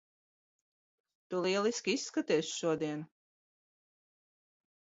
Tu 1.33 1.43
lieliski 1.43 1.95
izskaties 1.99 2.49
šodien! 2.63 3.07